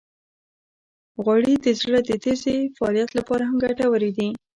[1.23, 4.29] غوړې د زړه د تېزې فعالیت لپاره هم ګټورې دي.